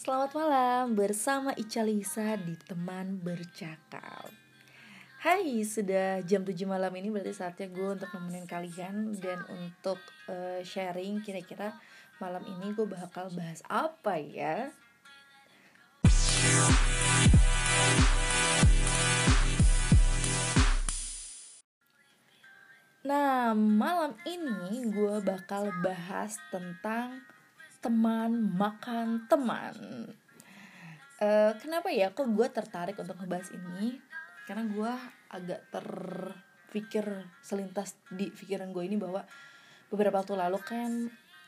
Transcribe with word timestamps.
Selamat 0.00 0.32
malam 0.32 0.96
bersama 0.96 1.52
Ica 1.60 1.84
Lisa 1.84 2.32
di 2.40 2.56
Teman 2.56 3.20
Bercakap. 3.20 4.32
Hai, 5.20 5.60
sudah 5.60 6.24
jam 6.24 6.40
7 6.40 6.56
malam 6.64 6.88
ini 6.96 7.12
berarti 7.12 7.36
saatnya 7.36 7.68
gue 7.68 8.00
untuk 8.00 8.08
nemenin 8.16 8.48
kalian 8.48 9.12
Dan 9.20 9.44
untuk 9.52 10.00
uh, 10.24 10.64
sharing 10.64 11.20
kira-kira 11.20 11.76
malam 12.16 12.40
ini 12.48 12.72
gue 12.72 12.88
bakal 12.88 13.28
bahas 13.36 13.60
apa 13.68 14.16
ya? 14.16 14.72
Nah, 23.04 23.52
malam 23.52 24.16
ini 24.24 24.80
gue 24.88 25.20
bakal 25.20 25.68
bahas 25.84 26.40
tentang 26.48 27.20
teman 27.80 28.54
makan 28.54 29.24
teman. 29.26 29.76
Uh, 31.20 31.52
kenapa 31.60 31.92
ya 31.92 32.12
kok 32.12 32.28
gue 32.28 32.48
tertarik 32.48 32.96
untuk 32.96 33.16
ngebahas 33.16 33.52
ini? 33.52 34.00
Karena 34.48 34.64
gue 34.68 34.92
agak 35.32 35.60
terpikir 35.72 37.04
selintas 37.44 37.96
di 38.08 38.32
pikiran 38.32 38.72
gue 38.72 38.84
ini 38.84 38.96
bahwa 38.96 39.24
beberapa 39.92 40.20
waktu 40.22 40.36
lalu 40.36 40.58
kan 40.64 40.90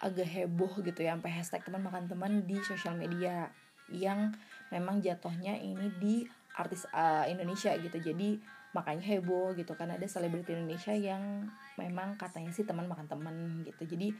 agak 0.03 0.27
heboh 0.27 0.83
gitu 0.83 1.07
ya 1.07 1.15
sampai 1.15 1.31
hashtag 1.31 1.63
teman 1.63 1.87
makan 1.87 2.11
teman 2.11 2.43
di 2.43 2.59
sosial 2.67 2.99
media 2.99 3.49
yang 3.89 4.35
memang 4.75 4.99
jatuhnya 4.99 5.55
ini 5.62 5.89
di 6.01 6.15
artis 6.59 6.85
uh, 6.91 7.25
Indonesia 7.29 7.73
gitu. 7.79 7.97
Jadi 7.97 8.41
makanya 8.73 9.05
heboh 9.05 9.53
gitu 9.53 9.77
karena 9.77 10.01
ada 10.01 10.09
selebriti 10.09 10.57
Indonesia 10.57 10.97
yang 10.97 11.49
memang 11.77 12.17
katanya 12.17 12.51
sih 12.53 12.65
teman 12.65 12.89
makan 12.89 13.07
teman 13.09 13.65
gitu. 13.69 13.85
Jadi 13.85 14.17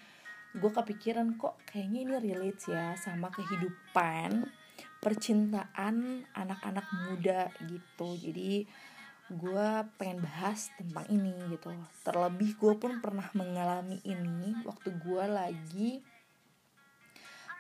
gue 0.53 0.71
kepikiran 0.71 1.41
kok 1.41 1.57
kayaknya 1.65 1.99
ini 2.05 2.15
relate 2.21 2.63
ya 2.69 2.93
sama 3.01 3.33
kehidupan 3.33 4.49
percintaan 5.01 6.27
anak-anak 6.37 6.87
muda 7.09 7.49
gitu. 7.67 8.15
Jadi 8.21 8.69
gue 9.33 9.69
pengen 9.97 10.21
bahas 10.23 10.69
tentang 10.77 11.09
ini 11.09 11.33
gitu. 11.53 11.73
Terlebih 12.05 12.57
gue 12.61 12.75
pun 12.77 13.01
pernah 13.01 13.27
mengalami 13.33 13.99
ini 14.05 14.57
waktu 14.63 14.93
gue 14.93 15.25
lagi 15.25 15.91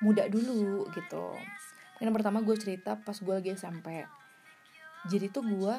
muda 0.05 0.29
dulu 0.29 0.87
gitu. 0.93 1.33
Yang 1.98 2.13
pertama 2.20 2.45
gue 2.45 2.57
cerita 2.59 2.98
pas 2.98 3.17
gue 3.17 3.35
lagi 3.35 3.55
SMP 3.57 4.05
jadi 5.03 5.35
tuh 5.35 5.43
gue 5.43 5.75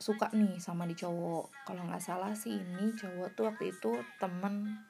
suka 0.00 0.32
nih 0.32 0.56
sama 0.56 0.88
di 0.88 0.96
cowok. 0.96 1.68
Kalau 1.68 1.84
nggak 1.84 2.00
salah 2.00 2.32
sih 2.32 2.56
ini 2.56 2.96
cowok 2.96 3.28
tuh 3.36 3.44
waktu 3.52 3.76
itu 3.76 3.92
temen 4.16 4.80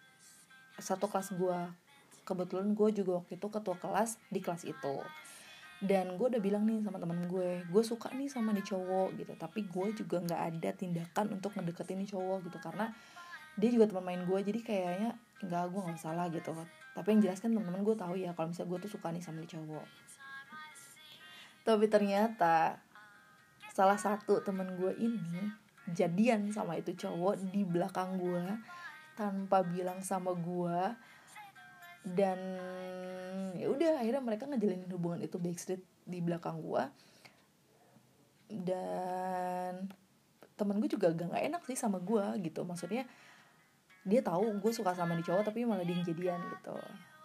satu 0.78 1.10
kelas 1.10 1.34
gue 1.34 1.58
kebetulan 2.28 2.76
gue 2.76 2.88
juga 2.92 3.24
waktu 3.24 3.40
itu 3.40 3.46
ketua 3.48 3.76
kelas 3.80 4.20
di 4.28 4.40
kelas 4.44 4.62
itu. 4.68 4.96
Dan 5.78 6.18
gue 6.18 6.26
udah 6.26 6.42
bilang 6.42 6.66
nih 6.66 6.82
sama 6.82 6.98
temen 6.98 7.30
gue 7.30 7.62
gue 7.64 7.82
suka 7.86 8.10
nih 8.12 8.28
sama 8.28 8.50
nih 8.52 8.66
cowok 8.66 9.14
gitu. 9.16 9.32
Tapi 9.38 9.64
gue 9.64 9.86
juga 9.94 10.20
nggak 10.20 10.42
ada 10.54 10.70
tindakan 10.76 11.38
untuk 11.38 11.54
ngedeketin 11.56 12.02
nih 12.02 12.10
cowok 12.12 12.50
gitu. 12.50 12.58
Karena 12.60 12.90
dia 13.56 13.70
juga 13.72 13.90
teman 13.90 14.04
main 14.04 14.22
gue 14.26 14.38
jadi 14.42 14.60
kayaknya 14.60 15.10
nggak 15.42 15.64
gue 15.70 15.80
nggak 15.88 16.00
salah 16.02 16.26
gitu. 16.28 16.52
Tapi 16.92 17.08
yang 17.14 17.20
jelas 17.30 17.38
kan 17.38 17.54
teman-teman 17.54 17.80
gue 17.86 17.96
tahu 17.96 18.14
ya 18.18 18.34
kalau 18.34 18.50
misalnya 18.50 18.70
gue 18.74 18.78
tuh 18.84 18.90
suka 18.98 19.08
nih 19.14 19.22
sama 19.22 19.38
nih 19.40 19.50
cowok. 19.54 19.86
Tapi 21.62 21.84
ternyata 21.86 22.82
salah 23.72 23.96
satu 23.96 24.42
temen 24.42 24.74
gue 24.74 24.92
ini 24.98 25.46
jadian 25.94 26.50
sama 26.50 26.76
itu 26.76 26.92
cowok 26.92 27.54
di 27.54 27.62
belakang 27.62 28.18
gue 28.18 28.44
tanpa 29.18 29.66
bilang 29.66 29.98
sama 30.06 30.30
gue 30.30 30.78
dan 32.06 32.38
ya 33.58 33.66
udah 33.66 33.98
akhirnya 33.98 34.22
mereka 34.22 34.46
ngejalanin 34.46 34.86
hubungan 34.94 35.26
itu 35.26 35.36
backstreet 35.42 35.82
di 36.06 36.22
belakang 36.22 36.62
gue 36.62 36.82
dan 38.48 39.90
temen 40.54 40.78
gue 40.78 40.90
juga 40.90 41.10
agak 41.10 41.34
gak 41.34 41.44
enak 41.50 41.62
sih 41.66 41.76
sama 41.76 41.98
gue 41.98 42.24
gitu. 42.46 42.62
Maksudnya 42.62 43.04
dia 44.06 44.20
tahu 44.22 44.56
gue 44.62 44.72
suka 44.72 44.94
sama 44.94 45.18
di 45.18 45.26
cowok 45.26 45.50
tapi 45.50 45.66
malah 45.66 45.84
dia 45.84 46.00
jadian 46.06 46.38
gitu. 46.38 46.78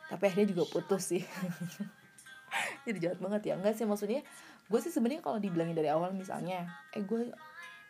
Tapi 0.09 0.23
akhirnya 0.27 0.47
juga 0.57 0.63
putus 0.67 1.15
sih. 1.15 1.23
Jadi 2.85 2.97
jahat 2.99 3.19
banget 3.23 3.49
ya. 3.49 3.53
Enggak 3.55 3.77
sih 3.79 3.87
maksudnya 3.87 4.25
gue 4.67 4.79
sih 4.81 4.91
sebenarnya 4.91 5.23
kalau 5.23 5.37
dibilangin 5.39 5.77
dari 5.77 5.89
awal 5.93 6.11
misalnya 6.11 6.67
eh 6.91 7.05
gue 7.05 7.31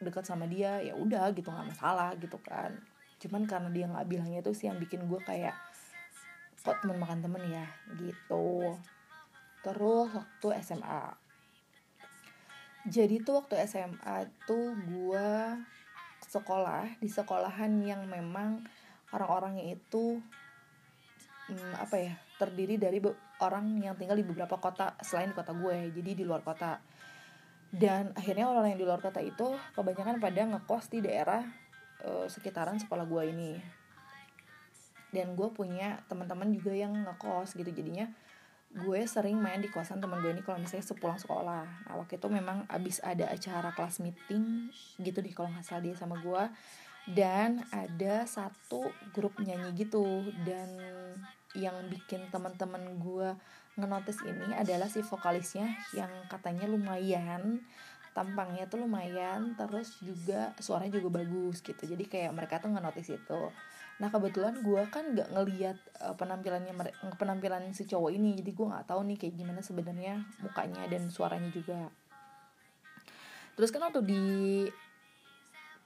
dekat 0.03 0.27
sama 0.27 0.45
dia 0.45 0.83
ya 0.83 0.93
udah 0.99 1.31
gitu 1.31 1.47
nggak 1.47 1.73
masalah 1.73 2.11
gitu 2.19 2.35
kan 2.43 2.75
cuman 3.23 3.47
karena 3.47 3.69
dia 3.71 3.87
nggak 3.87 4.07
bilangnya 4.11 4.43
itu 4.43 4.51
sih 4.51 4.67
yang 4.67 4.75
bikin 4.77 5.07
gue 5.07 5.19
kayak 5.23 5.55
kok 6.59 6.79
teman 6.83 6.99
makan 6.99 7.23
temen 7.23 7.43
ya? 7.47 7.65
Gitu. 7.95 8.75
Terus 9.63 10.07
waktu 10.11 10.47
SMA 10.59 11.23
jadi 12.83 13.23
tuh 13.23 13.39
waktu 13.39 13.63
SMA 13.63 14.27
tuh 14.43 14.75
gue 14.75 15.29
sekolah 16.27 16.99
di 16.99 17.07
sekolahan 17.07 17.71
yang 17.79 18.03
memang 18.11 18.59
orang-orangnya 19.15 19.71
itu 19.71 20.19
hmm, 21.47 21.79
apa 21.79 21.95
ya 21.95 22.13
terdiri 22.35 22.75
dari 22.75 22.99
orang 23.39 23.79
yang 23.79 23.95
tinggal 23.95 24.19
di 24.19 24.27
beberapa 24.27 24.59
kota 24.59 24.99
selain 24.99 25.31
kota 25.31 25.55
gue 25.55 25.95
jadi 25.95 26.11
di 26.11 26.23
luar 26.27 26.43
kota. 26.43 26.83
Dan 27.71 28.11
akhirnya 28.19 28.51
orang 28.51 28.75
yang 28.75 28.79
di 28.83 28.85
luar 28.85 28.99
kota 28.99 29.23
itu 29.23 29.55
kebanyakan 29.79 30.19
pada 30.19 30.43
ngekos 30.43 30.91
di 30.91 30.99
daerah 30.99 31.41
uh, 32.03 32.27
sekitaran 32.27 32.77
sekolah 32.79 33.07
gue 33.07 33.23
ini. 33.31 33.53
Dan 35.13 35.37
gue 35.37 35.49
punya 35.53 36.01
teman-teman 36.09 36.49
juga 36.49 36.73
yang 36.73 36.93
ngekos 36.93 37.53
gitu. 37.57 37.69
Jadinya 37.69 38.09
gue 38.73 39.05
sering 39.05 39.37
main 39.37 39.61
di 39.61 39.69
kosan 39.69 40.01
teman 40.01 40.17
gue 40.25 40.33
ini 40.33 40.41
kalau 40.41 40.57
misalnya 40.57 40.85
sepulang 40.85 41.21
sekolah. 41.21 41.63
Nah 41.85 41.93
waktu 41.93 42.17
itu 42.17 42.27
memang 42.27 42.65
abis 42.65 42.97
ada 43.05 43.29
acara 43.29 43.69
kelas 43.69 44.01
meeting 44.01 44.73
gitu 44.97 45.21
deh 45.21 45.29
kalau 45.29 45.53
nggak 45.53 45.81
dia 45.85 45.93
sama 45.93 46.17
gue 46.17 46.43
dan 47.13 47.61
ada 47.69 48.25
satu 48.25 48.89
grup 49.13 49.37
nyanyi 49.37 49.85
gitu. 49.85 50.25
Dan 50.41 50.81
yang 51.53 51.85
bikin 51.85 52.33
teman-teman 52.33 52.97
gue 52.97 53.29
ngenotis 53.77 54.21
ini 54.25 54.57
adalah 54.57 54.89
si 54.89 55.05
vokalisnya 55.05 55.69
yang 55.93 56.09
katanya 56.29 56.65
lumayan 56.65 57.61
tampangnya 58.13 58.69
tuh 58.69 58.85
lumayan 58.85 59.57
terus 59.57 59.97
juga 59.99 60.53
suaranya 60.61 61.01
juga 61.01 61.21
bagus 61.21 61.59
gitu. 61.65 61.81
Jadi 61.83 62.05
kayak 62.05 62.31
mereka 62.31 62.61
tuh 62.61 62.69
ngenotis 62.69 63.09
itu. 63.09 63.41
Nah 63.97 64.09
kebetulan 64.13 64.61
gue 64.61 64.81
kan 64.93 65.13
nggak 65.13 65.29
ngeliat 65.33 65.77
uh, 66.01 66.15
penampilannya 66.17 66.73
penampilan 67.17 67.73
si 67.73 67.89
cowok 67.89 68.13
ini. 68.13 68.37
Jadi 68.37 68.53
gue 68.53 68.65
nggak 68.69 68.85
tahu 68.85 69.01
nih 69.09 69.17
kayak 69.17 69.33
gimana 69.33 69.59
sebenarnya 69.65 70.21
mukanya 70.45 70.85
dan 70.85 71.09
suaranya 71.09 71.49
juga. 71.49 71.89
Terus 73.57 73.69
kan 73.73 73.81
waktu 73.85 74.01
di 74.05 74.23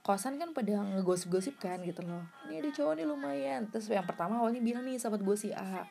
kosan 0.04 0.40
kan 0.40 0.56
pada 0.56 0.84
ngegosip-gosip 0.84 1.60
kan 1.60 1.80
gitu 1.84 2.00
loh. 2.04 2.24
Ini 2.48 2.64
ada 2.64 2.70
cowok 2.72 2.92
nih 2.96 3.06
lumayan. 3.08 3.60
Terus 3.72 3.88
yang 3.92 4.04
pertama 4.04 4.40
awalnya 4.40 4.60
bilang 4.60 4.84
nih 4.84 5.00
sahabat 5.00 5.24
gue 5.24 5.36
si 5.36 5.52
A. 5.52 5.84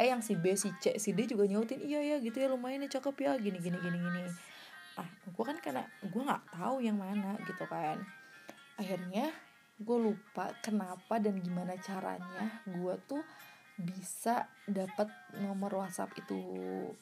Eh 0.00 0.08
yang 0.08 0.24
si 0.24 0.36
B 0.40 0.56
si 0.56 0.72
C 0.80 0.96
si 0.96 1.12
D 1.12 1.28
juga 1.28 1.44
nyautin. 1.44 1.84
Iya 1.84 2.00
ya 2.00 2.16
gitu 2.24 2.40
ya 2.40 2.48
lumayan 2.48 2.80
nih 2.84 2.92
cakep 2.96 3.16
ya 3.28 3.32
gini 3.36 3.60
gini 3.60 3.76
gini 3.76 4.00
gini 4.00 4.51
ah 4.98 5.08
gue 5.24 5.44
kan 5.44 5.56
karena 5.58 5.84
gue 6.04 6.22
nggak 6.22 6.44
tahu 6.52 6.76
yang 6.84 6.98
mana 6.98 7.38
gitu 7.44 7.64
kan. 7.68 8.00
Akhirnya 8.76 9.32
gue 9.82 9.98
lupa 9.98 10.52
kenapa 10.62 11.18
dan 11.18 11.40
gimana 11.42 11.74
caranya 11.80 12.62
gue 12.68 12.94
tuh 13.08 13.22
bisa 13.76 14.46
dapat 14.68 15.08
nomor 15.40 15.82
WhatsApp 15.82 16.12
itu 16.14 16.38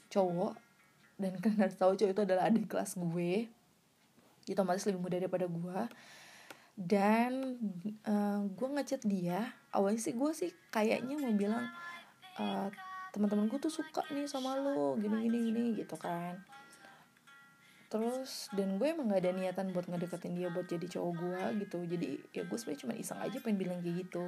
cowok 0.08 0.54
dan 1.20 1.36
karena 1.44 1.66
tahu 1.68 1.98
cowok 1.98 2.12
itu 2.14 2.22
adalah 2.22 2.48
adik 2.48 2.70
kelas 2.70 2.94
gue. 2.96 3.50
Itu 4.46 4.56
otomatis 4.56 4.86
lebih 4.88 5.02
muda 5.02 5.16
daripada 5.20 5.46
gue 5.46 5.80
dan 6.80 7.60
uh, 8.08 8.40
gue 8.48 8.68
ngechat 8.72 9.04
dia 9.04 9.52
awalnya 9.68 10.00
sih 10.00 10.16
gue 10.16 10.30
sih 10.32 10.48
kayaknya 10.72 11.12
mau 11.20 11.28
bilang 11.36 11.68
uh, 12.40 12.72
teman-teman 13.12 13.52
gue 13.52 13.60
tuh 13.60 13.68
suka 13.68 14.00
nih 14.08 14.24
sama 14.24 14.56
lo 14.56 14.96
gini 14.96 15.28
gini 15.28 15.38
gini 15.50 15.62
gitu 15.76 16.00
kan 16.00 16.40
terus 17.90 18.46
dan 18.54 18.78
gue 18.78 18.86
emang 18.86 19.10
gak 19.10 19.26
ada 19.26 19.34
niatan 19.34 19.74
buat 19.74 19.90
ngedeketin 19.90 20.38
dia 20.38 20.46
buat 20.46 20.70
jadi 20.70 20.86
cowok 20.86 21.12
gue 21.18 21.42
gitu. 21.66 21.78
Jadi 21.90 22.08
ya 22.30 22.46
gue 22.46 22.56
sebenarnya 22.56 22.80
cuma 22.86 22.94
iseng 22.94 23.18
aja 23.18 23.36
pengen 23.42 23.58
bilang 23.58 23.78
kayak 23.82 24.06
gitu. 24.06 24.24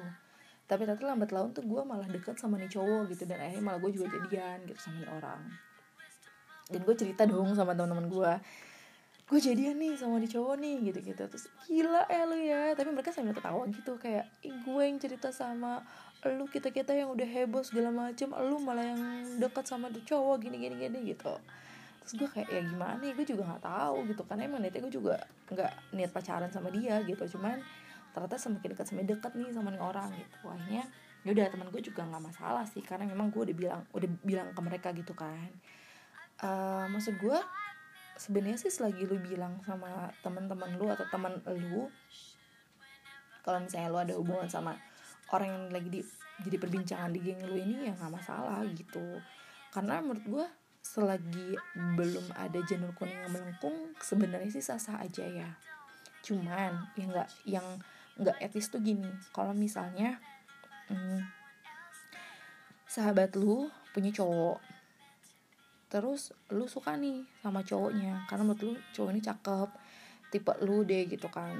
Tapi 0.66 0.82
ternyata 0.82 1.06
lambat 1.06 1.30
laun 1.30 1.54
tuh 1.54 1.62
gue 1.62 1.82
malah 1.86 2.10
deket 2.10 2.34
sama 2.42 2.58
nih 2.58 2.68
cowok 2.74 3.14
gitu. 3.14 3.22
Dan 3.30 3.38
akhirnya 3.38 3.62
malah 3.62 3.78
gue 3.78 3.90
juga 3.94 4.18
jadian 4.18 4.66
gitu 4.66 4.80
sama 4.82 4.98
nih 4.98 5.10
orang. 5.14 5.40
Dan 6.66 6.80
gue 6.82 6.94
cerita 6.98 7.22
dong 7.22 7.54
sama 7.54 7.78
teman-teman 7.78 8.06
gue. 8.10 8.32
Gue 9.30 9.38
jadian 9.38 9.78
nih 9.78 9.94
sama 9.94 10.18
nih 10.18 10.30
cowok 10.34 10.54
nih 10.58 10.76
gitu 10.90 10.98
gitu 11.14 11.22
terus 11.30 11.46
gila 11.70 12.02
ya 12.10 12.26
lu 12.26 12.36
ya. 12.42 12.74
Tapi 12.74 12.90
mereka 12.90 13.14
sambil 13.14 13.38
ketawa 13.38 13.62
gitu 13.70 13.94
kayak 13.94 14.26
gue 14.42 14.82
yang 14.82 14.98
cerita 14.98 15.30
sama 15.30 15.86
lu 16.26 16.50
kita 16.50 16.70
kita 16.70 16.94
yang 16.94 17.10
udah 17.10 17.26
heboh 17.26 17.66
segala 17.66 17.90
macem 17.90 18.30
lu 18.30 18.62
malah 18.62 18.94
yang 18.94 19.02
deket 19.42 19.66
sama 19.66 19.90
tuh 19.90 20.02
cowok 20.06 20.46
gini 20.46 20.58
gini 20.62 20.76
gini 20.78 20.98
gitu 21.14 21.34
terus 22.02 22.18
gue 22.18 22.28
kayak 22.28 22.50
ya 22.50 22.62
gimana 22.66 22.98
ya 22.98 23.14
gue 23.14 23.26
juga 23.26 23.42
nggak 23.46 23.62
tahu 23.62 23.96
gitu 24.10 24.22
karena 24.26 24.42
emang 24.50 24.60
niatnya 24.60 24.82
gue 24.90 24.94
juga 24.98 25.16
nggak 25.54 25.72
niat 25.94 26.10
pacaran 26.10 26.50
sama 26.50 26.68
dia 26.74 26.98
gitu. 27.06 27.38
Cuman 27.38 27.62
ternyata 28.12 28.36
semakin 28.36 28.68
dekat 28.74 28.86
semakin 28.90 29.08
dekat 29.16 29.32
nih 29.38 29.50
sama 29.54 29.70
nih 29.70 29.82
orang 29.82 30.10
gitu. 30.18 30.36
Akhirnya 30.50 30.84
yaudah 31.22 31.46
teman 31.54 31.68
gue 31.70 31.82
juga 31.82 32.02
nggak 32.02 32.22
masalah 32.22 32.64
sih 32.66 32.82
karena 32.82 33.06
memang 33.06 33.30
gue 33.30 33.42
udah 33.46 33.56
bilang 33.56 33.82
udah 33.94 34.10
bilang 34.26 34.48
ke 34.50 34.60
mereka 34.60 34.88
gitu 34.90 35.14
kan. 35.14 35.48
Uh, 36.42 36.90
maksud 36.90 37.14
gue 37.22 37.38
sebenarnya 38.18 38.58
sih 38.58 38.74
selagi 38.74 39.06
lu 39.06 39.16
bilang 39.22 39.62
sama 39.62 40.10
teman-teman 40.20 40.74
lu 40.74 40.90
atau 40.90 41.06
teman 41.08 41.38
lu 41.46 41.86
kalau 43.42 43.58
misalnya 43.62 43.88
lu 43.90 43.98
ada 43.98 44.14
hubungan 44.18 44.46
sama 44.50 44.74
orang 45.30 45.48
yang 45.48 45.64
lagi 45.70 45.88
di 45.88 46.00
jadi 46.42 46.56
perbincangan 46.58 47.10
di 47.14 47.20
geng 47.22 47.40
lu 47.46 47.54
ini 47.54 47.86
ya 47.86 47.92
nggak 47.94 48.12
masalah 48.12 48.62
gitu. 48.74 49.22
Karena 49.72 50.02
menurut 50.02 50.24
gue 50.26 50.44
selagi 50.92 51.56
belum 51.96 52.36
ada 52.36 52.60
janur 52.68 52.92
kuning 52.92 53.16
yang 53.16 53.32
melengkung 53.32 53.96
sebenarnya 53.96 54.52
sih 54.52 54.60
sah-sah 54.60 55.00
aja 55.00 55.24
ya. 55.24 55.48
Cuman 56.20 56.92
yang 57.00 57.08
nggak 57.08 57.28
yang 57.48 57.66
nggak 58.20 58.36
etis 58.44 58.68
tuh 58.68 58.84
gini. 58.84 59.08
Kalau 59.32 59.56
misalnya 59.56 60.20
hmm, 60.92 61.24
sahabat 62.84 63.32
lu 63.40 63.72
punya 63.96 64.12
cowok 64.12 64.60
terus 65.88 66.32
lu 66.48 66.64
suka 66.68 66.96
nih 66.96 67.24
sama 67.44 67.60
cowoknya 67.60 68.24
karena 68.24 68.48
menurut 68.48 68.64
lu 68.64 68.72
cowok 68.96 69.10
ini 69.12 69.20
cakep 69.20 69.68
tipe 70.28 70.52
lu 70.60 70.84
deh 70.84 71.08
gitu 71.08 71.32
kan. 71.32 71.56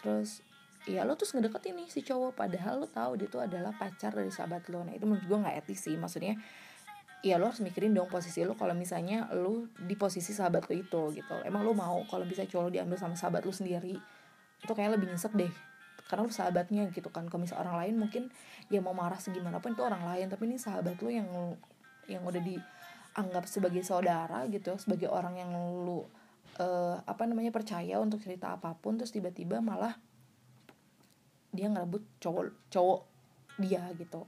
Terus 0.00 0.40
ya 0.88 1.04
lo 1.04 1.20
terus 1.20 1.36
ngedeketin 1.36 1.76
nih 1.84 1.88
si 1.92 2.00
cowok 2.00 2.32
padahal 2.32 2.80
lo 2.80 2.88
tahu 2.88 3.20
dia 3.20 3.28
tuh 3.28 3.44
adalah 3.44 3.76
pacar 3.76 4.16
dari 4.16 4.32
sahabat 4.32 4.72
lo 4.72 4.80
nah 4.88 4.96
itu 4.96 5.04
menurut 5.04 5.28
gue 5.28 5.36
nggak 5.36 5.56
etis 5.68 5.84
sih. 5.84 6.00
Maksudnya 6.00 6.40
ya 7.20 7.36
lo 7.36 7.52
harus 7.52 7.60
mikirin 7.60 7.92
dong 7.92 8.08
posisi 8.08 8.40
lo 8.48 8.56
kalau 8.56 8.72
misalnya 8.72 9.28
lo 9.36 9.68
di 9.76 9.92
posisi 9.96 10.32
sahabat 10.32 10.68
lo 10.68 10.74
itu 10.76 11.02
gitu. 11.12 11.36
Emang 11.44 11.64
lo 11.64 11.76
mau 11.76 12.00
kalau 12.08 12.24
bisa 12.24 12.48
cowok 12.48 12.62
lo 12.68 12.70
diambil 12.72 12.96
sama 12.96 13.16
sahabat 13.16 13.44
lo 13.44 13.52
sendiri 13.52 13.96
itu 14.60 14.72
kayak 14.72 14.96
lebih 14.96 15.12
nyesek 15.12 15.32
deh. 15.36 15.52
Karena 16.08 16.26
lo 16.26 16.32
sahabatnya 16.32 16.88
gitu 16.90 17.12
kan 17.12 17.28
kalau 17.28 17.44
misalnya 17.44 17.68
orang 17.68 17.76
lain 17.86 17.94
mungkin 18.00 18.22
ya 18.72 18.80
mau 18.80 18.96
marah 18.96 19.20
segimanapun 19.20 19.76
itu 19.76 19.82
orang 19.84 20.02
lain 20.08 20.26
tapi 20.32 20.48
ini 20.48 20.56
sahabat 20.56 20.96
lo 21.04 21.10
yang 21.12 21.28
yang 22.08 22.24
udah 22.24 22.42
dianggap 22.42 23.44
sebagai 23.46 23.84
saudara 23.84 24.48
gitu 24.48 24.74
sebagai 24.80 25.06
orang 25.12 25.38
yang 25.38 25.52
lo 25.54 26.08
uh, 26.58 26.98
apa 27.04 27.28
namanya 27.28 27.54
percaya 27.54 28.00
untuk 28.00 28.18
cerita 28.24 28.56
apa 28.56 28.74
pun 28.74 28.98
terus 28.98 29.14
tiba-tiba 29.14 29.62
malah 29.62 29.94
dia 31.54 31.68
ngerebut 31.68 32.02
cowok 32.18 32.46
cowok 32.72 33.00
dia 33.60 33.84
gitu. 34.00 34.24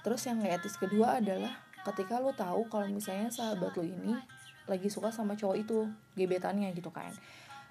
Terus 0.00 0.24
yang 0.24 0.40
gak 0.40 0.64
etis 0.64 0.80
kedua 0.80 1.20
adalah 1.20 1.52
ketika 1.86 2.20
lo 2.20 2.32
tahu 2.36 2.68
kalau 2.68 2.86
misalnya 2.90 3.32
sahabat 3.32 3.72
lo 3.76 3.84
ini 3.84 4.16
lagi 4.68 4.86
suka 4.86 5.10
sama 5.10 5.34
cowok 5.34 5.56
itu 5.58 5.88
gebetannya 6.14 6.70
gitu 6.76 6.92
kan. 6.92 7.10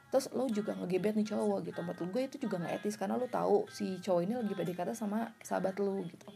Terus 0.09 0.33
lo 0.33 0.49
juga 0.49 0.73
ngegebet 0.73 1.15
nih 1.21 1.27
cowok 1.31 1.69
gitu. 1.69 1.79
Menurut 1.85 2.09
gue 2.09 2.21
itu 2.25 2.35
juga 2.41 2.59
nggak 2.59 2.81
etis 2.81 2.97
karena 2.97 3.15
lo 3.15 3.29
tahu 3.29 3.69
si 3.69 4.01
cowok 4.01 4.21
ini 4.25 4.33
lagi 4.35 4.53
PDKT 4.57 4.89
sama 4.97 5.29
sahabat 5.45 5.77
lo 5.77 6.01
gitu. 6.03 6.27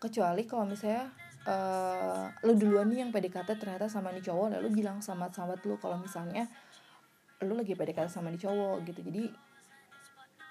Kecuali 0.00 0.42
kalau 0.48 0.64
misalnya 0.66 1.12
uh, 1.44 2.32
lo 2.42 2.52
duluan 2.56 2.88
nih 2.88 3.04
yang 3.04 3.10
PDKT 3.12 3.60
ternyata 3.60 3.86
sama 3.86 4.10
nih 4.10 4.24
cowok 4.24 4.58
lalu 4.58 4.82
bilang 4.82 5.04
sama 5.04 5.28
sahabat 5.28 5.60
lo 5.68 5.76
kalau 5.76 6.00
misalnya 6.00 6.48
lo 7.44 7.52
lagi 7.52 7.76
PDKT 7.76 8.08
sama 8.08 8.32
nih 8.32 8.40
cowok 8.42 8.76
gitu. 8.88 9.00
Jadi 9.04 9.51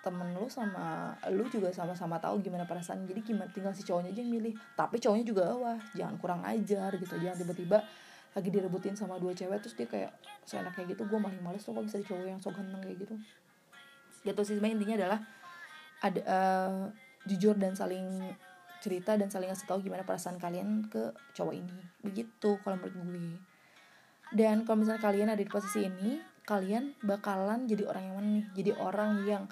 temen 0.02 0.34
lu 0.34 0.50
sama 0.50 1.14
lu 1.30 1.46
juga 1.46 1.70
sama-sama 1.70 2.18
tahu 2.18 2.42
gimana 2.42 2.66
perasaan 2.66 3.06
jadi 3.06 3.22
gimana 3.22 3.48
tinggal 3.54 3.74
si 3.78 3.86
cowoknya 3.86 4.10
aja 4.14 4.22
yang 4.26 4.32
milih. 4.34 4.54
Tapi 4.74 4.98
cowoknya 4.98 5.26
juga 5.26 5.46
wah 5.56 5.80
jangan 5.94 6.16
kurang 6.18 6.42
ajar 6.46 6.90
gitu. 6.98 7.16
Jangan 7.22 7.38
tiba-tiba 7.38 7.86
lagi 8.32 8.50
direbutin 8.50 8.96
sama 8.96 9.20
dua 9.20 9.36
cewek 9.36 9.60
terus 9.60 9.76
dia 9.76 9.88
kayak 9.88 10.12
seenak 10.48 10.72
kayak 10.72 10.96
gitu 10.96 11.04
gue 11.04 11.20
malah 11.20 11.36
males 11.44 11.62
tuh 11.62 11.76
kok 11.76 11.84
bisa 11.84 12.00
cowok 12.00 12.26
yang 12.26 12.40
so 12.42 12.50
ganteng 12.50 12.82
kayak 12.82 12.98
gitu. 13.04 13.16
Gitu 14.26 14.42
sih 14.48 14.56
sebenarnya 14.58 14.76
intinya 14.80 14.96
adalah 15.06 15.20
ada 16.02 16.22
uh, 16.26 16.84
jujur 17.30 17.54
dan 17.60 17.78
saling 17.78 18.34
cerita 18.82 19.14
dan 19.14 19.30
saling 19.30 19.54
ngasih 19.54 19.70
tahu 19.70 19.86
gimana 19.86 20.02
perasaan 20.02 20.42
kalian 20.42 20.90
ke 20.90 21.14
cowok 21.38 21.54
ini. 21.54 21.78
Begitu 22.02 22.58
kalau 22.66 22.82
menurut 22.82 22.96
gue. 22.98 23.38
Dan 24.32 24.64
kalau 24.64 24.82
misalnya 24.82 25.04
kalian 25.04 25.30
ada 25.30 25.44
di 25.44 25.52
posisi 25.52 25.86
ini 25.86 26.18
kalian 26.48 26.98
bakalan 27.04 27.68
jadi 27.68 27.86
orang 27.86 28.04
yang 28.10 28.16
mana 28.18 28.30
nih? 28.32 28.46
Jadi 28.58 28.72
orang 28.80 29.12
yang 29.28 29.44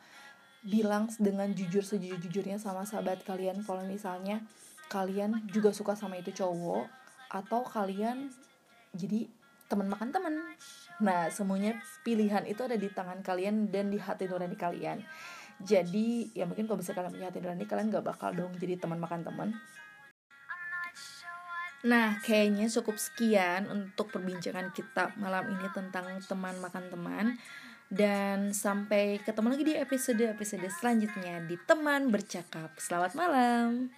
bilang 0.66 1.08
dengan 1.20 1.52
jujur 1.56 1.84
sejujur-jujurnya 1.84 2.60
sama 2.60 2.84
sahabat 2.84 3.24
kalian. 3.24 3.64
Kalau 3.64 3.84
misalnya 3.88 4.44
kalian 4.92 5.48
juga 5.54 5.72
suka 5.72 5.94
sama 5.96 6.18
itu 6.18 6.34
cowok 6.34 6.90
atau 7.30 7.62
kalian 7.62 8.34
jadi 8.98 9.30
teman 9.70 9.88
makan 9.88 10.10
teman. 10.10 10.34
Nah 11.00 11.30
semuanya 11.30 11.78
pilihan 12.02 12.44
itu 12.50 12.66
ada 12.66 12.76
di 12.76 12.90
tangan 12.90 13.22
kalian 13.22 13.70
dan 13.70 13.94
di 13.94 14.02
hati 14.02 14.26
nurani 14.26 14.58
kalian. 14.58 15.06
Jadi 15.62 16.34
ya 16.34 16.50
mungkin 16.50 16.66
kalau 16.66 16.82
bisa 16.82 16.98
kalian 16.98 17.14
punya 17.14 17.30
hati 17.30 17.40
nurani 17.40 17.66
kalian 17.70 17.94
gak 17.94 18.06
bakal 18.08 18.34
dong 18.34 18.56
jadi 18.58 18.82
teman 18.82 18.98
makan 18.98 19.22
teman. 19.22 19.54
Nah, 21.80 22.20
kayaknya 22.20 22.68
cukup 22.68 23.00
sekian 23.00 23.72
untuk 23.72 24.12
perbincangan 24.12 24.76
kita 24.76 25.16
malam 25.16 25.48
ini 25.48 25.64
tentang 25.72 26.20
teman 26.28 26.60
makan 26.60 26.92
teman. 26.92 27.26
Dan 27.90 28.54
sampai 28.54 29.18
ketemu 29.26 29.48
lagi 29.50 29.66
di 29.66 29.74
episode-episode 29.74 30.70
selanjutnya 30.78 31.42
di 31.50 31.58
Teman 31.66 32.14
Bercakap. 32.14 32.78
Selamat 32.78 33.18
malam. 33.18 33.90